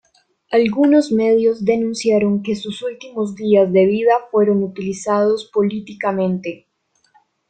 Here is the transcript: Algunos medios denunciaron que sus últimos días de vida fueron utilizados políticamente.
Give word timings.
Algunos 0.49 1.11
medios 1.11 1.63
denunciaron 1.63 2.41
que 2.41 2.55
sus 2.55 2.81
últimos 2.81 3.35
días 3.35 3.71
de 3.71 3.85
vida 3.85 4.13
fueron 4.31 4.63
utilizados 4.63 5.51
políticamente. 5.53 6.65